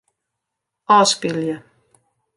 [0.97, 1.55] Ofspylje.